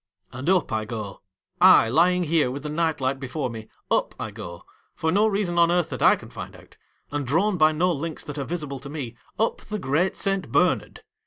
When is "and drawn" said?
7.11-7.55